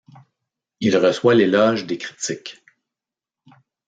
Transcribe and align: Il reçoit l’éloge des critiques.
Il 0.79 0.97
reçoit 0.97 1.35
l’éloge 1.35 1.85
des 1.85 1.99
critiques. 1.99 2.63